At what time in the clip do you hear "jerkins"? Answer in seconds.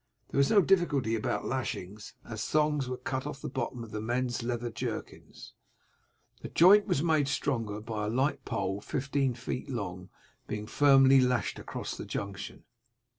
4.71-5.53